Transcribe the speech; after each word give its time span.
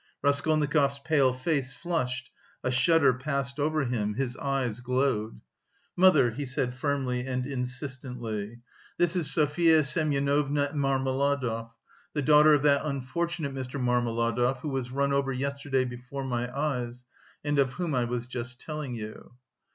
Raskolnikov's 0.23 0.97
pale 0.97 1.31
face 1.31 1.75
flushed, 1.75 2.31
a 2.63 2.71
shudder 2.71 3.13
passed 3.13 3.59
over 3.59 3.85
him, 3.85 4.15
his 4.15 4.35
eyes 4.37 4.79
glowed. 4.79 5.41
"Mother," 5.95 6.31
he 6.31 6.43
said, 6.43 6.73
firmly 6.73 7.23
and 7.27 7.45
insistently, 7.45 8.61
"this 8.97 9.15
is 9.15 9.29
Sofya 9.31 9.83
Semyonovna 9.83 10.73
Marmeladov, 10.73 11.69
the 12.13 12.23
daughter 12.23 12.55
of 12.55 12.63
that 12.63 12.83
unfortunate 12.83 13.53
Mr. 13.53 13.79
Marmeladov, 13.79 14.61
who 14.61 14.69
was 14.69 14.89
run 14.89 15.13
over 15.13 15.31
yesterday 15.31 15.85
before 15.85 16.23
my 16.23 16.51
eyes, 16.59 17.05
and 17.43 17.59
of 17.59 17.73
whom 17.73 17.93
I 17.93 18.05
was 18.05 18.25
just 18.25 18.59
telling 18.59 18.95
you." 18.95 19.33